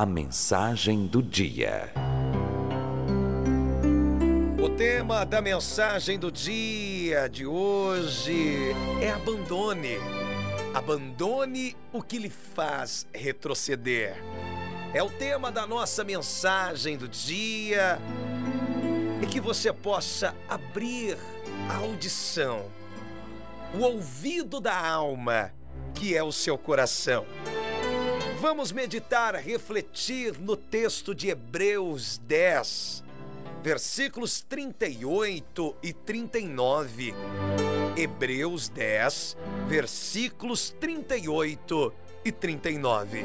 A 0.00 0.06
mensagem 0.06 1.06
do 1.06 1.22
dia. 1.22 1.92
O 4.58 4.70
tema 4.70 5.26
da 5.26 5.42
mensagem 5.42 6.18
do 6.18 6.32
dia 6.32 7.28
de 7.28 7.44
hoje 7.44 8.70
é 8.98 9.10
abandone. 9.10 9.98
Abandone 10.72 11.76
o 11.92 12.00
que 12.02 12.16
lhe 12.16 12.30
faz 12.30 13.06
retroceder. 13.12 14.16
É 14.94 15.02
o 15.02 15.10
tema 15.10 15.52
da 15.52 15.66
nossa 15.66 16.02
mensagem 16.02 16.96
do 16.96 17.06
dia 17.06 17.98
e 19.22 19.26
que 19.26 19.38
você 19.38 19.70
possa 19.70 20.34
abrir 20.48 21.18
a 21.68 21.76
audição, 21.76 22.64
o 23.74 23.82
ouvido 23.82 24.62
da 24.62 24.82
alma, 24.82 25.52
que 25.94 26.16
é 26.16 26.22
o 26.22 26.32
seu 26.32 26.56
coração. 26.56 27.26
Vamos 28.40 28.72
meditar, 28.72 29.34
refletir 29.34 30.40
no 30.40 30.56
texto 30.56 31.14
de 31.14 31.28
Hebreus 31.28 32.16
10, 32.24 33.04
versículos 33.62 34.40
38 34.40 35.76
e 35.82 35.92
39. 35.92 37.14
Hebreus 37.94 38.70
10, 38.70 39.36
versículos 39.68 40.70
38 40.80 41.92
e 42.24 42.32
39. 42.32 43.24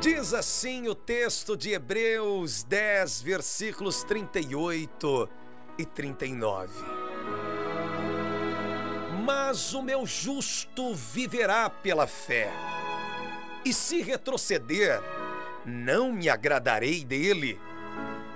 Diz 0.00 0.32
assim 0.32 0.88
o 0.88 0.94
texto 0.94 1.58
de 1.58 1.72
Hebreus 1.72 2.62
10, 2.64 3.20
versículos 3.20 4.02
38 4.02 5.28
e 5.76 5.84
39. 5.84 7.07
Mas 9.28 9.74
o 9.74 9.82
meu 9.82 10.06
justo 10.06 10.94
viverá 10.94 11.68
pela 11.68 12.06
fé, 12.06 12.50
e 13.62 13.74
se 13.74 14.00
retroceder, 14.00 15.02
não 15.66 16.10
me 16.10 16.30
agradarei 16.30 17.04
dele. 17.04 17.60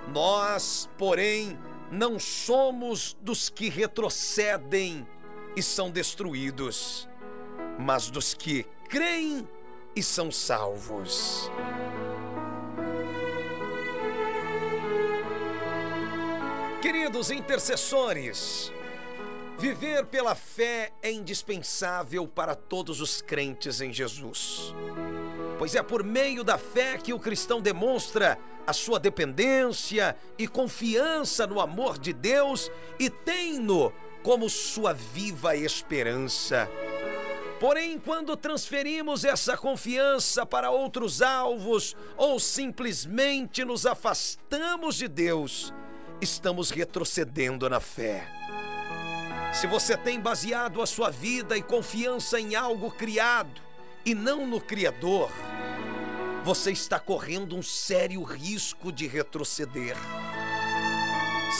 Nós, 0.09 0.87
porém, 0.95 1.57
não 1.89 2.19
somos 2.19 3.17
dos 3.19 3.49
que 3.49 3.69
retrocedem 3.69 5.07
e 5.55 5.63
são 5.63 5.89
destruídos, 5.89 7.09
mas 7.79 8.11
dos 8.11 8.35
que 8.35 8.63
creem 8.87 9.49
e 9.95 10.03
são 10.03 10.31
salvos. 10.31 11.49
Queridos 16.83 17.31
intercessores, 17.31 18.71
viver 19.57 20.05
pela 20.05 20.35
fé 20.35 20.91
é 21.01 21.11
indispensável 21.11 22.27
para 22.27 22.55
todos 22.55 23.01
os 23.01 23.21
crentes 23.21 23.81
em 23.81 23.93
Jesus. 23.93 24.73
Pois 25.57 25.75
é 25.75 25.83
por 25.83 26.03
meio 26.03 26.43
da 26.43 26.57
fé 26.57 26.97
que 26.97 27.13
o 27.13 27.19
cristão 27.19 27.61
demonstra 27.61 28.37
a 28.65 28.73
sua 28.73 28.99
dependência 28.99 30.15
e 30.37 30.47
confiança 30.47 31.45
no 31.45 31.59
amor 31.59 31.97
de 31.97 32.13
Deus 32.13 32.71
e 32.99 33.09
tem-no 33.09 33.93
como 34.23 34.49
sua 34.49 34.93
viva 34.93 35.55
esperança. 35.55 36.69
Porém, 37.59 37.97
quando 37.97 38.35
transferimos 38.35 39.23
essa 39.23 39.55
confiança 39.55 40.45
para 40.45 40.69
outros 40.69 41.21
alvos 41.21 41.95
ou 42.17 42.39
simplesmente 42.39 43.63
nos 43.63 43.85
afastamos 43.85 44.95
de 44.95 45.07
Deus, 45.07 45.73
estamos 46.19 46.71
retrocedendo 46.71 47.69
na 47.69 47.79
fé. 47.79 48.42
Se 49.53 49.67
você 49.67 49.95
tem 49.95 50.19
baseado 50.19 50.81
a 50.81 50.85
sua 50.85 51.11
vida 51.11 51.55
e 51.55 51.61
confiança 51.61 52.39
em 52.39 52.55
algo 52.55 52.89
criado 52.89 53.61
e 54.03 54.15
não 54.15 54.47
no 54.47 54.59
Criador, 54.59 55.31
você 56.43 56.71
está 56.71 56.99
correndo 56.99 57.55
um 57.55 57.61
sério 57.61 58.23
risco 58.23 58.91
de 58.91 59.05
retroceder. 59.05 59.95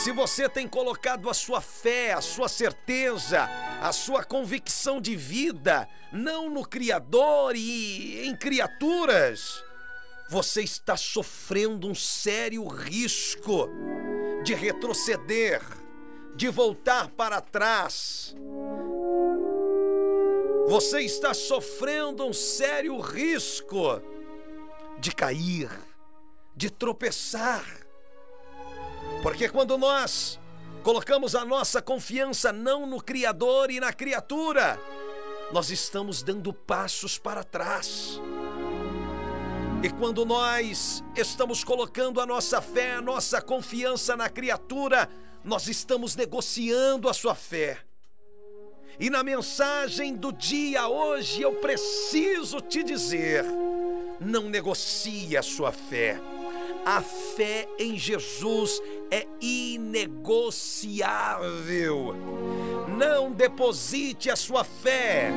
Se 0.02 0.10
você 0.10 0.48
tem 0.48 0.66
colocado 0.66 1.30
a 1.30 1.34
sua 1.34 1.60
fé, 1.60 2.12
a 2.12 2.20
sua 2.20 2.48
certeza, 2.48 3.48
a 3.80 3.92
sua 3.92 4.24
convicção 4.24 5.00
de 5.00 5.14
vida, 5.14 5.88
não 6.12 6.50
no 6.50 6.66
Criador 6.66 7.54
e 7.54 8.26
em 8.26 8.34
criaturas, 8.34 9.62
você 10.28 10.62
está 10.62 10.96
sofrendo 10.96 11.88
um 11.88 11.94
sério 11.94 12.66
risco 12.66 13.68
de 14.42 14.52
retroceder, 14.52 15.62
de 16.34 16.48
voltar 16.48 17.08
para 17.08 17.40
trás. 17.40 18.34
Você 20.66 21.00
está 21.00 21.34
sofrendo 21.34 22.24
um 22.24 22.32
sério 22.32 22.98
risco 23.00 24.00
de 24.98 25.12
cair, 25.12 25.70
de 26.56 26.70
tropeçar 26.70 27.84
porque 29.22 29.48
quando 29.48 29.78
nós 29.78 30.38
colocamos 30.82 31.34
a 31.34 31.44
nossa 31.46 31.80
confiança 31.80 32.52
não 32.52 32.86
no 32.86 33.02
Criador 33.02 33.70
e 33.70 33.80
na 33.80 33.90
criatura, 33.90 34.78
nós 35.50 35.70
estamos 35.70 36.22
dando 36.22 36.52
passos 36.52 37.18
para 37.18 37.42
trás. 37.42 38.20
E 39.82 39.88
quando 39.90 40.26
nós 40.26 41.02
estamos 41.16 41.64
colocando 41.64 42.20
a 42.20 42.26
nossa 42.26 42.60
fé, 42.60 42.96
a 42.96 43.00
nossa 43.00 43.40
confiança 43.40 44.14
na 44.16 44.28
criatura, 44.28 45.08
nós 45.44 45.68
estamos 45.68 46.16
negociando 46.16 47.08
a 47.08 47.12
sua 47.12 47.34
fé. 47.34 47.78
E 48.98 49.10
na 49.10 49.22
mensagem 49.22 50.16
do 50.16 50.32
dia 50.32 50.88
hoje 50.88 51.42
eu 51.42 51.52
preciso 51.54 52.60
te 52.60 52.82
dizer: 52.82 53.44
não 54.18 54.48
negocie 54.48 55.36
a 55.36 55.42
sua 55.42 55.70
fé. 55.70 56.18
A 56.86 57.00
fé 57.00 57.68
em 57.78 57.98
Jesus 57.98 58.80
é 59.10 59.26
inegociável. 59.40 60.94
Não 62.96 63.32
deposite 63.32 64.30
a 64.30 64.36
sua 64.36 64.64
fé 64.64 65.32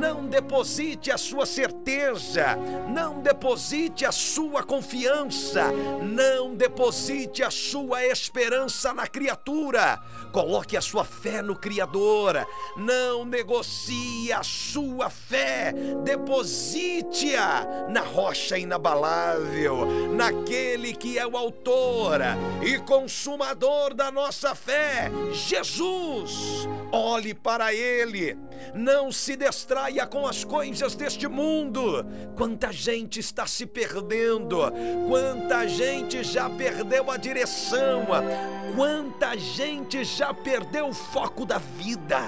não 0.00 0.26
deposite 0.26 1.10
a 1.10 1.18
sua 1.18 1.44
certeza, 1.44 2.56
não 2.88 3.20
deposite 3.20 4.06
a 4.06 4.10
sua 4.10 4.62
confiança, 4.62 5.70
não 6.02 6.54
deposite 6.54 7.42
a 7.42 7.50
sua 7.50 8.06
esperança 8.06 8.94
na 8.94 9.06
criatura. 9.06 10.00
Coloque 10.32 10.74
a 10.74 10.80
sua 10.80 11.04
fé 11.04 11.42
no 11.42 11.54
Criador. 11.54 12.46
Não 12.78 13.26
negocie 13.26 14.32
a 14.32 14.42
sua 14.42 15.10
fé. 15.10 15.74
Deposite-a 16.02 17.88
na 17.90 18.00
rocha 18.00 18.56
inabalável, 18.56 19.84
naquele 20.14 20.94
que 20.94 21.18
é 21.18 21.26
o 21.26 21.36
autor 21.36 22.20
e 22.62 22.78
consumador 22.78 23.92
da 23.92 24.10
nossa 24.10 24.54
fé, 24.54 25.10
Jesus. 25.32 26.66
Olhe 26.92 27.34
para 27.34 27.72
ele. 27.72 28.36
Não 28.74 29.12
se 29.12 29.36
distraia 29.36 30.06
com 30.06 30.26
as 30.26 30.44
coisas 30.44 30.94
deste 30.94 31.28
mundo. 31.28 32.04
Quanta 32.36 32.72
gente 32.72 33.20
está 33.20 33.46
se 33.46 33.64
perdendo. 33.64 34.58
Quanta 35.06 35.68
gente 35.68 36.24
já 36.24 36.50
perdeu 36.50 37.10
a 37.10 37.16
direção. 37.16 38.06
Quanta 38.74 39.36
gente 39.38 40.04
já 40.04 40.34
perdeu 40.34 40.88
o 40.88 40.94
foco 40.94 41.46
da 41.46 41.58
vida, 41.58 42.20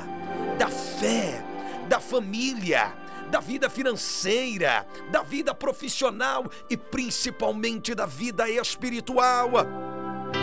da 0.58 0.68
fé, 0.68 1.44
da 1.88 2.00
família 2.00 3.02
da 3.30 3.40
vida 3.40 3.70
financeira, 3.70 4.86
da 5.10 5.22
vida 5.22 5.54
profissional 5.54 6.44
e 6.68 6.76
principalmente 6.76 7.94
da 7.94 8.04
vida 8.04 8.46
espiritual. 8.50 9.52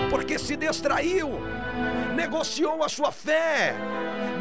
Porque 0.10 0.40
se 0.40 0.56
distraiu, 0.56 1.30
negociou 2.20 2.84
a 2.84 2.90
sua 2.90 3.14
fé, 3.14 3.74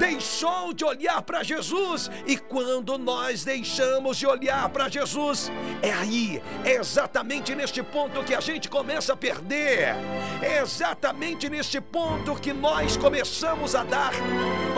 deixou 0.00 0.72
de 0.72 0.84
olhar 0.84 1.22
para 1.22 1.44
Jesus. 1.44 2.10
E 2.26 2.36
quando 2.36 2.98
nós 2.98 3.44
deixamos 3.44 4.16
de 4.16 4.26
olhar 4.26 4.68
para 4.70 4.88
Jesus, 4.88 5.50
é 5.80 5.92
aí, 5.92 6.42
é 6.64 6.72
exatamente 6.72 7.54
neste 7.54 7.80
ponto 7.80 8.24
que 8.24 8.34
a 8.34 8.40
gente 8.40 8.68
começa 8.68 9.12
a 9.12 9.16
perder. 9.16 9.94
É 10.42 10.60
exatamente 10.60 11.48
neste 11.48 11.80
ponto 11.80 12.34
que 12.34 12.52
nós 12.52 12.96
começamos 12.96 13.76
a 13.76 13.84
dar 13.84 14.12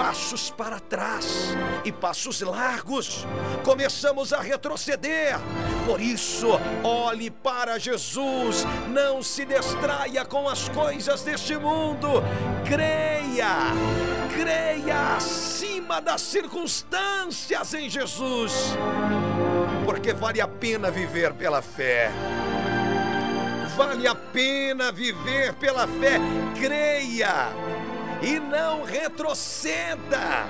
passos 0.01 0.49
para 0.49 0.81
trás 0.81 1.55
e 1.85 1.93
passos 1.93 2.41
largos. 2.41 3.27
Começamos 3.63 4.33
a 4.33 4.41
retroceder. 4.41 5.39
Por 5.85 6.01
isso, 6.01 6.49
olhe 6.83 7.31
para 7.31 7.79
Jesus, 7.79 8.65
não 8.89 9.23
se 9.23 9.45
distraia 9.45 10.25
com 10.25 10.49
as 10.49 10.71
coisas 10.71 11.23
deste 11.23 11.55
mundo. 11.59 12.09
Creia, 12.67 13.75
creia 14.35 15.17
acima 15.17 16.01
das 16.01 16.23
circunstâncias 16.23 17.75
em 17.75 17.91
Jesus, 17.91 18.75
porque 19.85 20.15
vale 20.15 20.41
a 20.41 20.49
pena 20.49 20.91
viver 20.91 21.35
pela 21.35 21.61
fé. 21.61 22.11
Vale 23.77 24.09
a 24.09 24.15
pena 24.15 24.91
viver 24.91 25.53
pela 25.57 25.87
fé. 25.87 26.19
Creia 26.59 27.51
e 28.23 28.39
não 28.39 28.83
retroceda. 28.85 30.47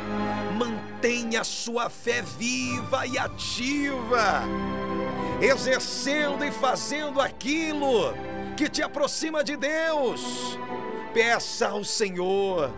Mantenha 0.56 1.44
sua 1.44 1.88
fé 1.88 2.22
viva 2.22 3.06
e 3.06 3.18
ativa, 3.18 4.42
exercendo 5.40 6.44
e 6.44 6.50
fazendo 6.50 7.20
aquilo 7.20 8.12
que 8.56 8.68
te 8.68 8.82
aproxima 8.82 9.42
de 9.42 9.56
Deus. 9.56 10.58
Peça 11.14 11.68
ao 11.68 11.84
Senhor. 11.84 12.70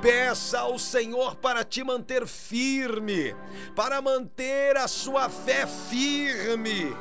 Peça 0.00 0.60
ao 0.60 0.78
Senhor 0.78 1.36
para 1.36 1.64
te 1.64 1.82
manter 1.82 2.26
firme, 2.26 3.34
para 3.74 4.02
manter 4.02 4.76
a 4.76 4.86
sua 4.86 5.28
fé 5.28 5.66
firme. 5.66 6.94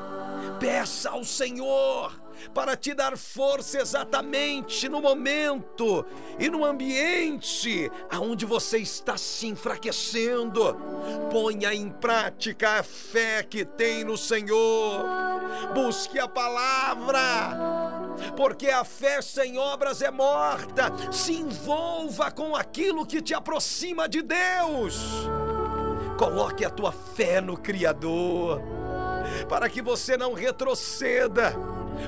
Peça 0.59 1.09
ao 1.09 1.23
Senhor 1.23 2.24
para 2.53 2.75
te 2.75 2.93
dar 2.93 3.17
força 3.17 3.79
exatamente 3.79 4.87
no 4.87 5.01
momento 5.01 6.05
e 6.39 6.49
no 6.49 6.65
ambiente 6.65 7.91
aonde 8.09 8.45
você 8.45 8.77
está 8.77 9.17
se 9.17 9.47
enfraquecendo. 9.47 10.75
Ponha 11.31 11.73
em 11.73 11.89
prática 11.89 12.79
a 12.79 12.83
fé 12.83 13.43
que 13.43 13.65
tem 13.65 14.03
no 14.03 14.17
Senhor. 14.17 15.05
Busque 15.73 16.19
a 16.19 16.27
palavra. 16.27 17.19
Porque 18.35 18.69
a 18.69 18.83
fé 18.83 19.21
sem 19.21 19.57
obras 19.57 20.01
é 20.01 20.11
morta. 20.11 20.91
Se 21.11 21.33
envolva 21.33 22.31
com 22.31 22.55
aquilo 22.55 23.05
que 23.05 23.21
te 23.21 23.33
aproxima 23.33 24.07
de 24.07 24.21
Deus. 24.21 25.27
Coloque 26.17 26.63
a 26.63 26.69
tua 26.69 26.93
fé 26.93 27.41
no 27.41 27.57
Criador, 27.57 28.61
para 29.49 29.67
que 29.67 29.81
você 29.81 30.15
não 30.15 30.33
retroceda 30.33 31.53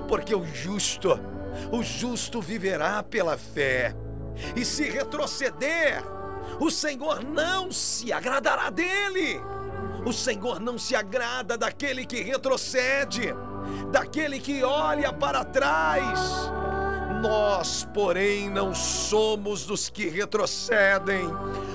porque 0.08 0.36
o 0.36 0.46
justo, 0.46 1.20
o 1.72 1.84
justo 1.84 2.42
viverá 2.42 3.02
pela 3.04 3.38
fé. 3.38 3.96
E 4.56 4.64
se 4.64 4.90
retroceder, 4.90 6.04
o 6.60 6.70
Senhor 6.70 7.24
não 7.24 7.72
se 7.72 8.12
agradará 8.12 8.70
dele. 8.70 9.42
O 10.06 10.14
Senhor 10.14 10.60
não 10.60 10.78
se 10.78 10.96
agrada 10.96 11.58
daquele 11.58 12.06
que 12.06 12.22
retrocede, 12.22 13.34
daquele 13.92 14.40
que 14.40 14.64
olha 14.64 15.12
para 15.12 15.44
trás. 15.44 16.50
Nós, 17.22 17.88
porém, 17.94 18.50
não 18.50 18.74
somos 18.76 19.66
dos 19.66 19.90
que 19.90 20.08
retrocedem. 20.08 21.28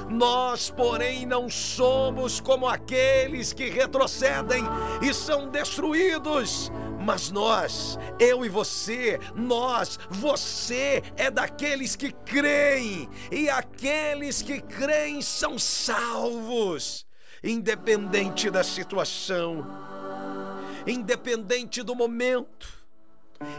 Nós, 0.09 0.71
porém, 0.71 1.27
não 1.27 1.49
somos 1.49 2.41
como 2.41 2.67
aqueles 2.67 3.53
que 3.53 3.69
retrocedem 3.69 4.65
e 5.03 5.13
são 5.13 5.49
destruídos. 5.49 6.71
Mas 7.05 7.33
nós, 7.33 7.99
eu 8.19 8.45
e 8.45 8.49
você, 8.49 9.19
nós, 9.35 9.99
você 10.09 11.03
é 11.17 11.31
daqueles 11.31 11.97
que 11.97 12.13
creem, 12.13 13.09
e 13.31 13.51
aqueles 13.51 14.41
que 14.41 14.61
creem 14.61 15.21
são 15.21 15.59
salvos, 15.59 17.05
independente 17.43 18.49
da 18.51 18.63
situação, 18.63 19.67
independente 20.87 21.83
do 21.83 21.95
momento, 21.95 22.69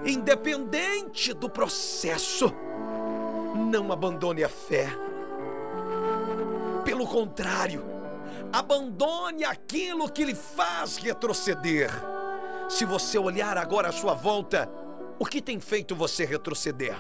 independente 0.06 1.34
do 1.34 1.50
processo. 1.50 2.50
Não 3.70 3.92
abandone 3.92 4.44
a 4.44 4.50
fé. 4.50 4.88
Pelo 6.86 7.06
contrário, 7.06 7.84
abandone 8.54 9.44
aquilo 9.44 10.10
que 10.10 10.24
lhe 10.24 10.36
faz 10.36 10.96
retroceder 10.96 11.92
se 12.70 12.86
você 12.86 13.18
olhar 13.18 13.58
agora 13.58 13.90
à 13.90 13.92
sua 13.92 14.14
volta, 14.14 14.70
o 15.20 15.26
que 15.26 15.42
tem 15.42 15.60
feito 15.60 15.96
você 15.96 16.26
retroceder? 16.26 16.96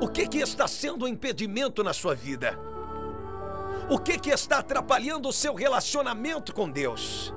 O 0.00 0.08
que, 0.08 0.28
que 0.28 0.38
está 0.38 0.68
sendo 0.68 1.04
um 1.04 1.08
impedimento 1.08 1.82
na 1.82 1.92
sua 1.92 2.14
vida? 2.14 2.58
O 3.90 3.98
que, 3.98 4.18
que 4.18 4.30
está 4.30 4.58
atrapalhando 4.58 5.28
o 5.28 5.32
seu 5.32 5.54
relacionamento 5.54 6.54
com 6.54 6.70
Deus? 6.70 7.34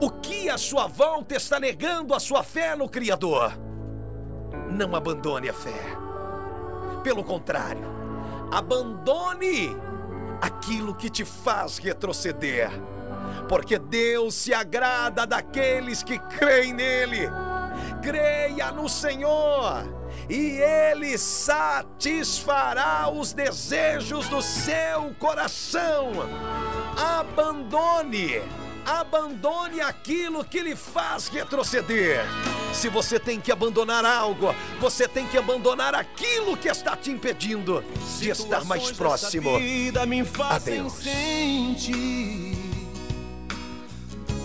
O 0.00 0.10
que 0.10 0.48
à 0.48 0.58
sua 0.58 0.88
volta 0.88 1.36
está 1.36 1.60
negando 1.60 2.14
a 2.14 2.18
sua 2.18 2.42
fé 2.42 2.74
no 2.74 2.88
Criador? 2.88 3.52
Não 4.70 4.96
abandone 4.96 5.48
a 5.48 5.52
fé. 5.54 5.96
Pelo 7.04 7.22
contrário, 7.22 7.84
abandone 8.50 9.76
aquilo 10.40 10.94
que 10.94 11.08
te 11.08 11.24
faz 11.24 11.78
retroceder 11.78 12.70
porque 13.48 13.78
Deus 13.78 14.34
se 14.34 14.52
agrada 14.54 15.26
daqueles 15.26 16.02
que 16.02 16.18
creem 16.18 16.72
nele. 16.72 17.28
Creia 18.02 18.72
no 18.72 18.88
Senhor 18.88 19.84
e 20.28 20.58
Ele 20.60 21.16
satisfará 21.18 23.08
os 23.10 23.32
desejos 23.32 24.28
do 24.28 24.40
seu 24.42 25.14
coração. 25.18 26.12
Abandone, 26.96 28.42
abandone 28.84 29.80
aquilo 29.80 30.44
que 30.44 30.60
lhe 30.60 30.76
faz 30.76 31.28
retroceder. 31.28 32.24
Se 32.72 32.88
você 32.88 33.18
tem 33.20 33.40
que 33.40 33.52
abandonar 33.52 34.04
algo, 34.04 34.54
você 34.80 35.06
tem 35.06 35.26
que 35.26 35.36
abandonar 35.36 35.94
aquilo 35.94 36.56
que 36.56 36.68
está 36.68 36.96
te 36.96 37.10
impedindo 37.10 37.84
de 38.18 38.30
estar 38.30 38.64
mais 38.64 38.90
próximo 38.92 39.50
a 39.56 40.58
Deus. 40.58 40.94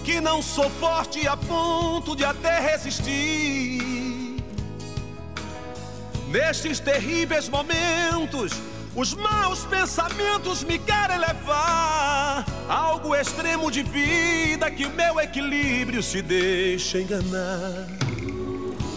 Que 0.07 0.21
não 0.21 0.41
sou 0.41 0.69
forte 0.69 1.27
a 1.27 1.35
ponto 1.35 2.15
de 2.15 2.23
até 2.23 2.61
resistir. 2.61 4.41
Nestes 6.29 6.79
terríveis 6.79 7.49
momentos, 7.49 8.53
os 8.95 9.13
maus 9.13 9.65
pensamentos 9.65 10.63
me 10.63 10.79
querem 10.79 11.17
levar 11.17 12.45
a 12.69 12.73
algo 12.73 13.13
extremo 13.13 13.69
de 13.69 13.83
vida 13.83 14.71
que 14.71 14.87
meu 14.87 15.19
equilíbrio 15.19 16.01
se 16.01 16.21
deixa 16.21 16.99
enganar. 16.99 17.89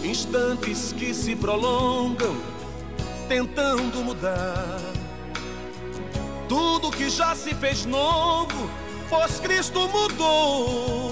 Instantes 0.05 0.93
que 0.93 1.13
se 1.13 1.35
prolongam, 1.35 2.41
tentando 3.27 4.01
mudar 4.01 4.79
tudo 6.47 6.89
que 6.91 7.09
já 7.09 7.35
se 7.35 7.53
fez 7.55 7.85
novo 7.85 8.69
pois 9.11 9.41
Cristo 9.41 9.89
mudou, 9.89 11.11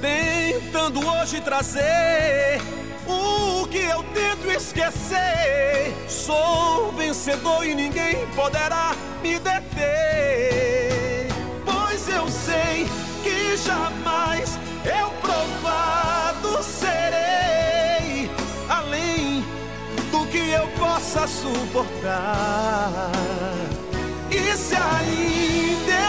tentando 0.00 1.06
hoje 1.06 1.38
trazer 1.42 2.62
o 3.06 3.66
que 3.68 3.76
eu 3.76 4.02
tento 4.14 4.50
esquecer. 4.50 5.94
Sou 6.08 6.90
vencedor 6.92 7.66
e 7.66 7.74
ninguém 7.74 8.26
poderá 8.34 8.96
me 9.22 9.38
deter, 9.38 11.28
pois 11.66 12.08
eu 12.08 12.26
sei 12.30 12.88
que 13.22 13.54
jamais 13.58 14.58
eu 14.86 15.10
provado 15.20 16.62
serei 16.62 18.30
além 18.70 19.44
do 20.10 20.26
que 20.28 20.38
eu 20.38 20.66
possa 20.68 21.26
suportar. 21.26 23.10
E 24.30 24.56
se 24.56 24.74
ainda 24.74 26.07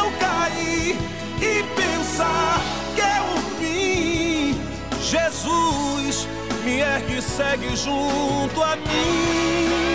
e 1.42 1.64
pensar 1.76 2.62
que 2.96 3.02
é 3.02 3.22
o 3.22 3.38
fim, 3.60 4.62
Jesus 5.02 6.28
me 6.64 6.80
ergue 6.80 7.18
e 7.18 7.22
segue 7.22 7.76
junto 7.76 8.62
a 8.62 8.76
mim. 8.76 9.89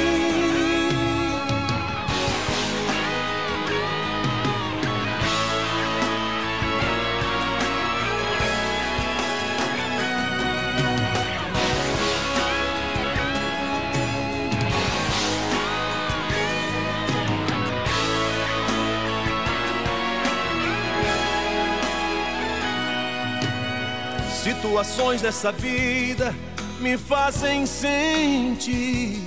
Situações 24.65 25.21
dessa 25.21 25.53
vida 25.53 26.35
me 26.81 26.97
fazem 26.97 27.67
sentir 27.67 29.21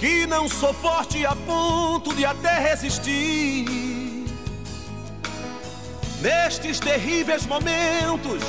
que 0.00 0.26
não 0.26 0.48
sou 0.48 0.74
forte 0.74 1.24
a 1.24 1.36
ponto 1.36 2.12
de 2.12 2.24
até 2.24 2.58
resistir. 2.58 3.64
Nestes 6.20 6.80
terríveis 6.80 7.46
momentos, 7.46 8.42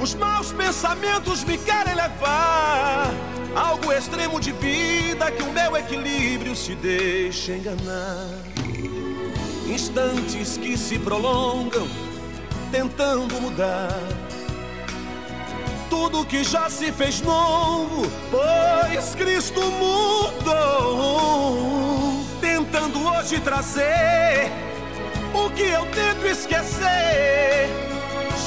os 0.00 0.14
maus 0.14 0.52
pensamentos 0.52 1.42
me 1.42 1.58
querem 1.58 1.96
levar 1.96 3.10
a 3.56 3.60
algo 3.60 3.92
extremo 3.92 4.38
de 4.38 4.52
vida 4.52 5.32
que 5.32 5.42
o 5.42 5.52
meu 5.52 5.76
equilíbrio 5.76 6.54
se 6.54 6.76
deixa 6.76 7.56
enganar. 7.56 8.28
Instantes 9.66 10.56
que 10.56 10.78
se 10.78 10.96
prolongam 11.00 11.88
tentando 12.70 13.40
mudar 13.40 13.98
tudo 15.88 16.24
que 16.24 16.44
já 16.44 16.70
se 16.70 16.92
fez 16.92 17.20
novo, 17.20 18.08
pois 18.30 19.14
Cristo 19.14 19.60
mudou, 19.62 21.04
tentando 22.40 23.06
hoje 23.06 23.38
trazer 23.40 24.50
o 25.32 25.48
que 25.50 25.62
eu 25.62 25.86
tento 25.86 26.26
esquecer. 26.26 27.68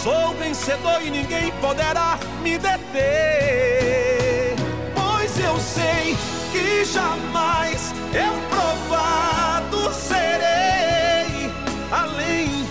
Sou 0.03 0.33
vencedor 0.35 1.01
e 1.01 1.09
ninguém 1.09 1.51
poderá 1.59 2.19
me 2.41 2.57
deter, 2.57 4.55
pois 4.95 5.37
eu 5.39 5.59
sei 5.59 6.15
que 6.51 6.85
jamais 6.85 7.93
eu 8.13 8.33
provado 8.49 9.93
serei 9.93 11.51
além 11.91 12.65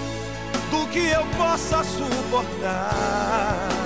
do 0.71 0.87
que 0.89 1.11
eu 1.11 1.27
possa 1.37 1.85
suportar. 1.85 3.86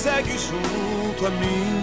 Segue 0.00 0.38
junto 0.38 1.26
a 1.26 1.30
mim. 1.30 1.82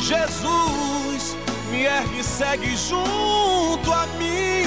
Jesus 0.00 1.36
me 1.70 1.84
ergue 1.84 2.22
segue 2.22 2.74
junto 2.76 3.92
a 3.92 4.06
mim. 4.18 4.64